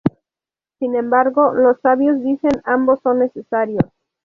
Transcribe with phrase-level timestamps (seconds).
[0.79, 3.83] Sin embargo, los sabios dicen ambos son necesarios.